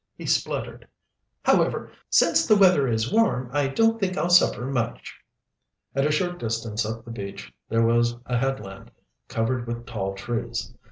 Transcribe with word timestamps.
he 0.15 0.25
spluttered. 0.25 0.87
"However, 1.43 1.91
since 2.09 2.47
the 2.47 2.55
weather 2.55 2.87
is 2.87 3.13
warm, 3.13 3.51
I 3.53 3.67
don't 3.67 3.99
think 3.99 4.17
I'll 4.17 4.31
suffer 4.31 4.65
much." 4.65 5.15
At 5.93 6.07
a 6.07 6.11
short 6.11 6.39
distance 6.39 6.83
up 6.87 7.05
the 7.05 7.11
beach 7.11 7.53
there 7.69 7.85
was 7.85 8.17
a 8.25 8.35
headland, 8.35 8.89
covered 9.27 9.67
with 9.67 9.85
tall 9.85 10.15
trees. 10.15 10.73